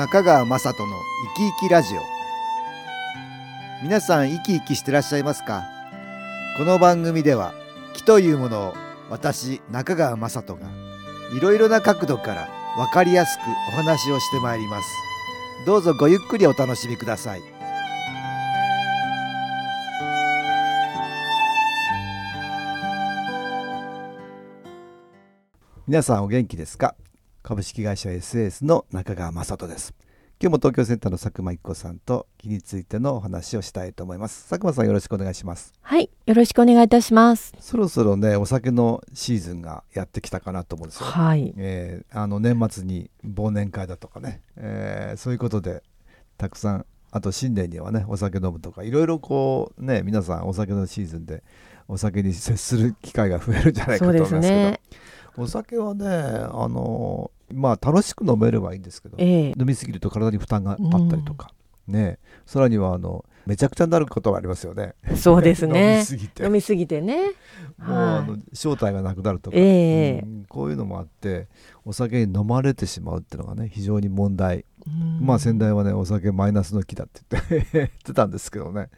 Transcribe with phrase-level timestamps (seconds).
[0.00, 0.96] 中川雅人の
[1.36, 2.00] 生き生きラジオ。
[3.82, 5.64] 皆さん生き生きしてらっしゃいますか？
[6.56, 7.52] この番組では
[7.92, 8.74] 気というものを
[9.10, 10.70] 私中川雅人が
[11.36, 14.88] いろいろな角度から分かりやすくお話をしてまいります。
[15.66, 17.42] どうぞごゆっくりお楽しみください。
[25.86, 26.94] 皆さんお元気ですか？
[27.50, 29.92] 株式会社 SS の中川雅人です。
[30.40, 34.48] 今日も東京センターの佐久間一子さんと気についてのお話をしたいと思います。
[34.48, 35.72] 佐久間さんよろしくお願いします。
[35.82, 37.52] はいよろしくお願いいたします。
[37.58, 41.06] そろそろねお酒のシーズンがやってきたかなと思うんですよ。
[41.06, 45.82] はい、えーあの年末に忘年会だとかね、えーそういうことで
[46.38, 51.42] たくさんあと新年にはねお酒飲むとかいろいろこうね皆さんお酒のシーズンで
[51.88, 54.40] お酒に接する機会が増えるんじゃないかと思いますけど。
[54.42, 54.80] ですね。
[55.36, 59.54] お酒はねあのまあ楽しく飲めればいいんですけどええ。
[59.58, 61.52] 飲みすぎると体に負担があったりとか、
[61.86, 64.94] ねさらにはあのめちゃくちゃになることがありますよね。
[65.16, 66.44] そうです 飲ねみすぎて。
[66.44, 67.16] 飲みすぎてね。
[67.78, 70.20] もうはいあの正体がなくなるとか、ええ。
[70.24, 71.48] うんこういうのもあって
[71.84, 75.26] お酒に飲まれてしまうっていうのがね非常に問題、うん。
[75.26, 78.88] まあ先代はねお酒マイナスの木だって言って 言ってたんですけどね。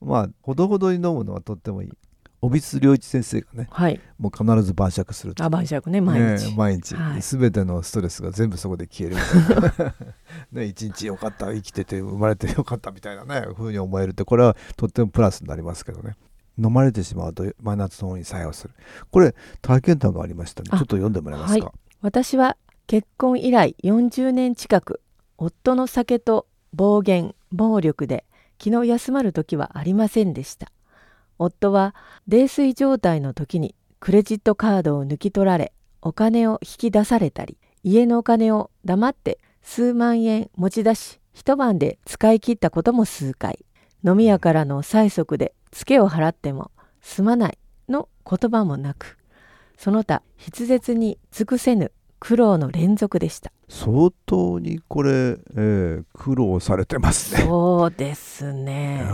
[0.00, 1.90] まあほどほどに飲むのはとってもいい
[2.42, 4.00] 帯津良一先生がねはい。
[4.18, 5.44] もう必ず晩酌すると。
[5.44, 7.20] あ晩酌ね毎日、ね毎日、はい。
[7.20, 9.94] 全てのストレスが全部そこで消えるみたいな。
[10.52, 14.12] ね一日よかった生きてて生まれてよかったみたいなね風に思える。
[14.12, 16.16] ってこれはとってもプラスになりますけどね。
[16.58, 18.74] 飲まれてしまうとマイナスの方に作用する。
[19.10, 25.00] これ体験談がありましたねちょあっと読んでもらえますか、は私は結婚以来40年近く
[25.38, 28.24] 夫の酒と暴言暴力で
[28.58, 30.70] 気の休まる時はありませんでした
[31.40, 31.94] 夫は
[32.28, 43.64] 泥酔状態の時にクレジットカードを抜き取られお金を引き出されたり家のお金を黙って数万円持ち出し一晩で使い切ったことも数回。
[44.04, 46.70] 飲み屋からの催促でツケを払っても
[47.02, 49.18] すまないの言葉もなく
[49.76, 53.50] その他筆舌に尽くせぬ苦労の連続でした。
[53.68, 57.42] 相当にこれ、えー苦労されてますね。
[57.44, 59.04] そうですね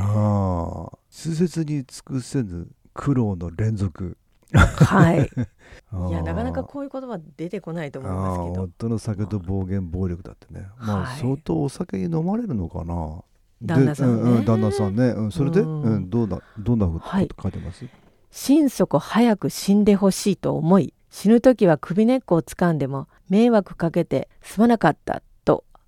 [1.27, 4.17] 痛切に尽くせぬ苦労の連続。
[4.53, 5.31] はい。
[6.09, 8.63] いやなかなかこういう言葉出てこないと思いますけど。
[8.63, 10.69] 夫の酒と暴言暴力だってね。
[10.79, 13.23] まあはい相当お酒に飲まれるのかな。
[13.63, 14.23] 旦那さんね。
[14.23, 17.87] でうう旦那さんね、うん、それで、ううんんどうなどんなふうことはい書いてます、
[18.31, 25.26] 心底早く死んでほしいと思い死ぬ時は首根っこを掴んでも迷惑かけてすまなかったと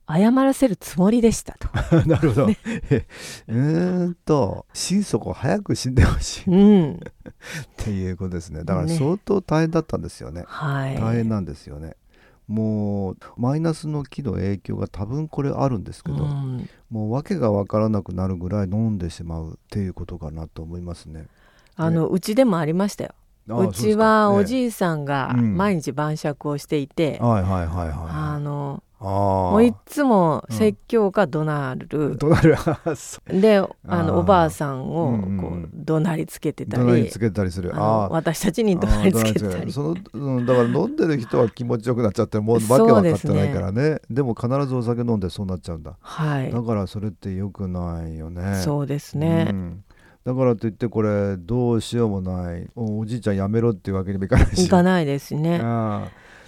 [0.08, 1.69] 謝らせるつもりでしたと。
[2.08, 2.48] なるほど、
[2.91, 3.06] え
[3.46, 6.42] うーんと心底早く死んでほしい。
[6.42, 6.56] っう
[6.94, 7.00] ん、
[7.76, 8.64] ていうことですね。
[8.64, 8.96] だからね。
[8.96, 10.44] 相当大変だったんですよね。
[10.46, 10.98] はい。
[10.98, 11.94] 大変なんですよね。
[12.46, 16.69] もうマイナスの気の影響が多分これあるんですけど、うん。
[16.90, 21.26] もう訳が分からなくなるぐらい飲んでしまうっていうことかなと思いますね。
[21.76, 23.10] あのうちでもありましたよ。
[23.50, 25.56] あうちはおい、じいさんがうん。
[25.58, 27.96] 毎日晩酌をしていて、はいはいはいはい。
[28.08, 32.56] あのあもういーつも説教か怒鳴る、どなる
[32.97, 36.82] そであのおばあさんをうんうんこう怒鳴りつけてたり。
[36.82, 37.70] どなりつけたりする。
[37.75, 39.72] 私たちに怒鳴りつけてたり。
[39.72, 44.00] その、うん、だから飲んでる人は気持ちよくなっちゃってもうわけそう分かってないからね。
[44.10, 45.97] でも必ずお酒飲んでそうなっちゃうんだ。
[46.00, 46.50] はい。
[46.50, 48.56] だからそれって良くないよね。
[48.64, 49.84] そうですね、うん。
[50.25, 52.69] だからといってこれどうしようもない。
[52.75, 54.64] おおじいちゃんやめろっていうわけにもいかないし。
[54.64, 55.60] いかないですね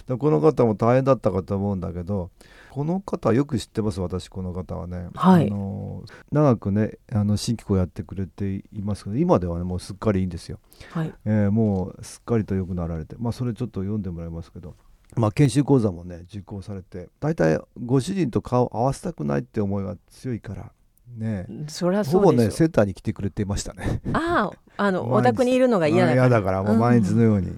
[0.07, 2.29] ああだからこの方も大変だったかと思うんだけど
[2.71, 5.47] この方よく知ってます私この方はね、はい。
[5.47, 10.59] あの長くねあの新機構やってくれていますけど今ではねもうすっかりいいんですよ、
[10.91, 11.13] はい。
[11.25, 14.75] えーもうすっかりと良くなられてまあそれちょっと読んでもらいますけど
[15.17, 20.71] まあ研修講座もね受講されて大体ご主人と顔合わせたくないって思いが強いから
[21.17, 22.49] ねそりゃほぼそうですよ。
[22.49, 24.01] ねセンターに来てくれていましたね。
[24.13, 26.27] あああの お宅にいるのが嫌だあから。
[26.27, 27.57] 嫌だからもう毎日のように、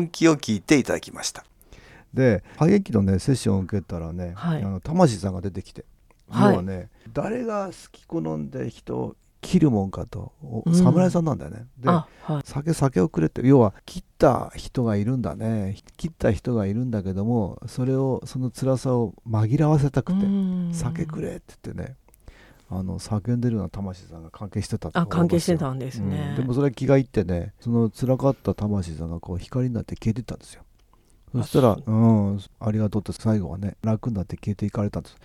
[0.00, 1.44] 音気を聞いていただきました。
[2.12, 4.62] で歌劇のねセッションを受けたらね、はい。
[4.62, 5.84] あの魂さんが出てきて、
[6.28, 6.50] はい。
[6.50, 10.74] 要はね誰が好き好んで人を切るもんかとおうん。
[10.74, 12.42] 侍さんなんだよね、であはい。
[12.44, 15.76] 酒酒をくれって要は切った人がいるんだね。
[15.96, 20.70] 切った人がいるんだけどもそれをその辛さを紛らわせたくてうん。
[20.72, 21.96] 酒くれって言ってね
[22.72, 30.62] あの叫んでるような魂さんが関係してたってあ関係してんたんですね、でもそれ気がいってねその辛かった魂さんがこう光になって消えてったんですよ。
[31.34, 31.92] そしたらあう。
[31.92, 35.16] んありがとうって最後はね楽になって消えていかれたんです。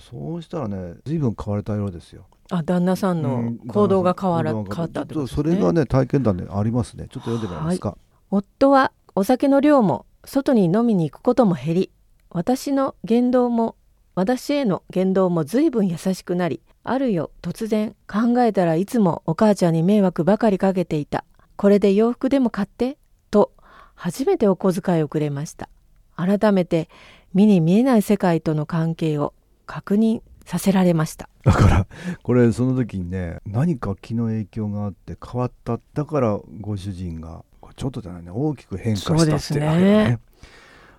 [0.00, 2.26] そうしたらね随分変われたようですよ。
[2.50, 5.42] あ旦那さんのうん行動が変わら、行動が変わったってことですね。
[5.44, 7.08] それがね体験談でありますね。
[7.10, 7.98] ちょっと読んでもらえますか、
[8.30, 11.90] 夫はお酒の量も外に飲みに行くことも減り
[12.30, 13.76] 私の言動も
[14.16, 21.24] 私への言動も随分優しくなりあるよ突然考えたらいつもお母ちゃんに迷惑ばかりかけていた。
[21.56, 22.96] これで洋服でも買って？
[23.30, 23.52] と
[23.94, 25.68] 初めてお小遣いをくれました。
[26.16, 26.88] 改めて
[27.34, 29.34] 目に見えない世界との関係を
[29.66, 31.28] 確認させられました。
[31.44, 31.86] だから
[32.22, 35.78] これその時にね何か気の影響があって変わった。
[35.92, 37.44] だからご主人が
[37.76, 39.68] ちょっとじゃないね大きく変化したってそうですね。
[39.68, 40.18] あるよね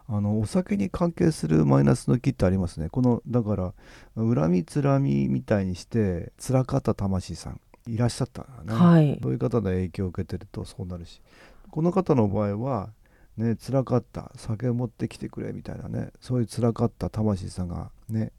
[0.10, 2.90] あのお酒に関係するマイナスの気ってありますね。
[2.90, 3.74] このだから
[4.16, 9.20] 恨みつらみみたいにして辛かった魂さんいらっしゃったね、はい。
[9.22, 11.22] そういう方の影響を受けてるとそうなるし。
[11.70, 12.90] この方の場合は
[13.36, 18.32] ね辛かった酒を持ってきてくれみたいなねそういう辛かった魂さんがね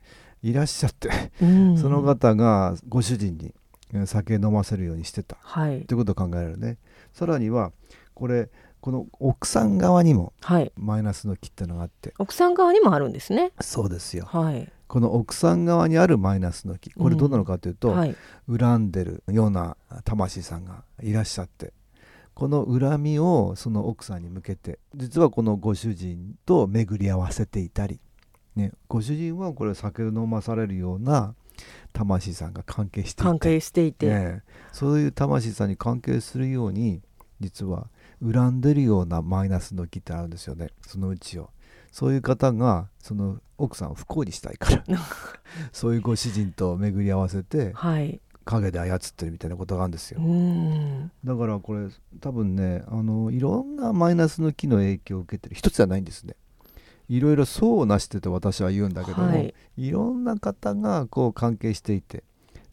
[0.42, 1.10] いらっしゃって
[1.42, 1.78] うん。
[1.78, 3.52] その方がご主人に
[3.92, 5.36] えー酒飲ませるようにしてた。
[5.40, 5.82] はい。
[5.82, 6.78] ということを考えられるね。
[7.12, 7.72] さらには
[8.14, 8.50] これ
[8.80, 10.72] この奥さん側にもはい。
[10.76, 12.14] マイナスの気ってのがあって。
[12.18, 13.52] 奥さん側にもあるんですね。
[13.60, 14.26] そうですよ。
[14.26, 14.70] はい。
[14.86, 18.16] この奥さん側にあるマイナスの気これどうなのかというと、はい。
[18.48, 21.72] 恨んでるような魂さんがいらっしゃって
[22.38, 27.98] この恨みをその奥さんに向けて実はこのご主人と巡り合わせていたり、
[28.54, 31.34] ね、ご主人はこれ酒を飲まされるような
[31.92, 37.00] 魂さんが関係していて関係していて、ねそういう魂さんに関係するように
[37.40, 37.88] 実は
[38.22, 40.68] 恨んでるようなマイナスの気ってあるんですよね。
[40.86, 41.50] そのうちを。
[41.90, 44.84] そういう方がその奥さんを不幸にしたいから。
[45.72, 48.20] そういうご主人と巡り合わせてはい。
[48.44, 50.20] 影で操ってるみたいなことがあるんですよ。
[50.20, 51.10] うん。
[51.24, 51.88] だからこれ
[52.20, 55.54] 多分ねあのいろんなマイナスの気の影響を受けてる。
[55.54, 56.34] 一つじゃないんですね。
[57.08, 59.54] いろいろ層をなしてて私は言うんだけども、はい。
[59.76, 62.22] い、ろんな方がこう関係していて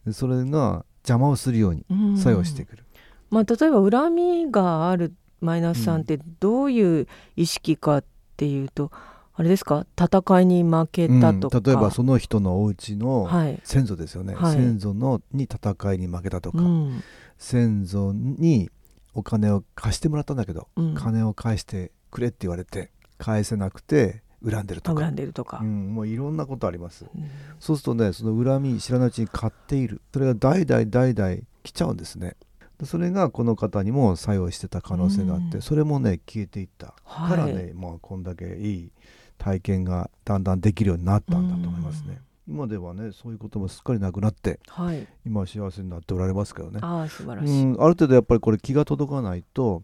[0.04, 2.16] でそれが邪魔をするようにうん。
[2.18, 2.84] 作用してくる、
[3.30, 7.06] まあ、例えば恨みがあるマイナスさんってどういう
[7.36, 8.04] 意識かっ
[8.36, 8.90] ていうと、
[9.34, 9.86] あれですか？
[10.00, 11.62] 戦いに負けたとか、うん。
[11.62, 14.56] 例えばその人のお家のはい、先祖ですよね、はい。
[14.56, 17.02] 先祖のに戦いに負けたとか、うん。
[17.36, 18.70] 先祖に
[19.12, 20.94] お金を貸してもらったんだけど、うん。
[20.94, 25.02] 金を返してくれって言われて返せなくて恨んでるとか。
[25.02, 25.58] 恨んでるとか。
[25.60, 27.04] う、ん、もういろんなことあります。
[27.04, 27.24] うん。
[27.60, 30.00] そうするとねその恨み知らないうちに買っている。
[30.14, 32.36] それが代々代々来ちゃうんですね
[32.84, 35.62] それがこの方にも作用してた可能性があって、うん。
[35.62, 36.94] それもね消えていった。
[37.04, 37.30] はい。
[37.30, 38.90] からね、まあこんだけいい
[39.38, 45.06] 体験がだんだんできるようになったんだと思いますね、今ではねそういうこともすっかりなくなってはい。
[45.24, 46.80] 今は幸せになっておられますけどね。
[46.82, 49.82] ああ素晴らうしい、ん、ある程度やっぱりこれ気が届かないと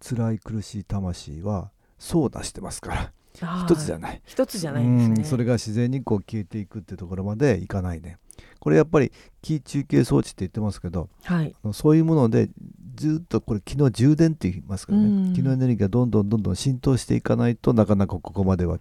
[0.00, 3.12] 辛い苦しい魂はそう出してますから。
[3.66, 4.22] 一つじゃない。
[4.24, 5.14] 一つじゃないんですね。
[5.18, 8.18] うんそれが自然にこう消えていくってところまでいかないね
[8.66, 11.54] これやっぱり気中継装置って言ってますけどはい。
[11.72, 12.48] そういうもので
[12.96, 15.28] ずっとこれ気の充電って言いますからうん。
[15.28, 18.80] ね気のエネルギーがどんどんどんどん浸透していかないとなかなかここまでは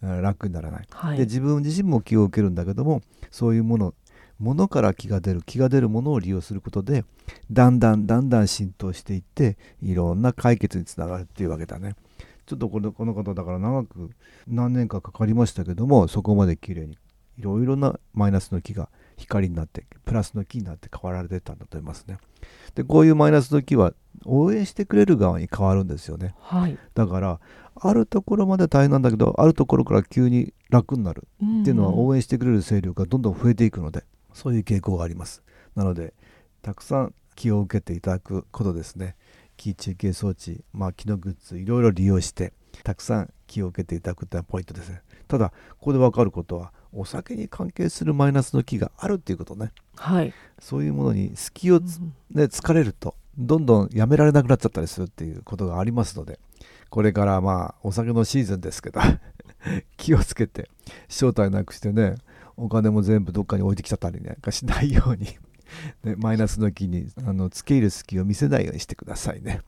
[0.00, 0.86] あ楽にならない。
[0.92, 1.18] はい。
[1.18, 3.02] で自分自身も気を受けるんだけども
[3.32, 3.94] そういうもの
[4.38, 7.04] ものから気が出る気が出るものを利用することで
[7.50, 11.96] だんだんだんだん浸透していっていろんな解決につながるっていうわけだね。
[12.46, 14.10] ちょっとこのこの方だから長く
[14.46, 16.96] 何年かかかりましたけどもそこまで綺麗に
[17.38, 22.18] いろいろなマイナスの気が光になってプラスの気になって変わられてたんだと思いますね。
[22.74, 23.92] でこういうマイナスの気は
[24.24, 26.34] 応援してくれる側に変わるんですよね。
[26.40, 26.78] はい。
[26.94, 27.40] だから
[27.74, 31.26] あるところまで大変なんだけどあるところから急に楽になる。
[31.36, 35.42] っていうのは応援してくれる勢力がどんどん増えていくのでそういう傾向があります。
[35.74, 36.14] なので
[36.62, 39.16] たくさん気を受けていただくことですね。
[39.56, 45.02] 気中継装置、まあ、気のグッズいろいろ利用してたくさん気を受けていただくっていうのはポイントですね。
[45.28, 56.38] ただここで分かることはお酒に関係するマイナスの木があるっていうことね、はい、そういうものに隙を、ね、疲れるとどんどんやめられなくなっちゃったりするっていうことがありますので
[56.88, 59.00] これからまあお酒のシーズンですけど
[59.96, 60.70] 気をつけて
[61.08, 62.14] 正体なくしてね
[62.56, 65.36] お金も全部どっかに置いてきちゃったりなんかしないように
[66.04, 69.60] ね、マイナスの木にあの付け入る隙を見せないようにしてくださいね。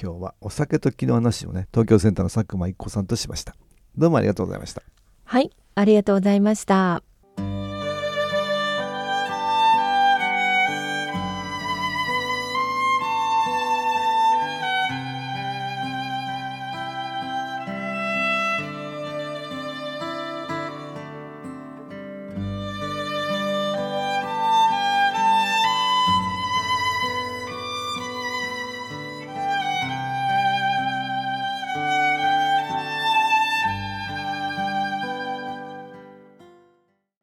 [0.00, 3.54] 今日はお酒と木の話をね東京センターの佐久間一子さんとしました。
[3.96, 4.82] どうもありがとうございました。
[5.24, 5.50] はい。
[5.78, 7.07] ありがとうございました。